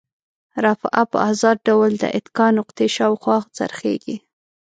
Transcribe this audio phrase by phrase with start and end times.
[0.63, 4.15] رافعه په ازاد ډول د اتکا نقطې شاوخوا څرخیږي.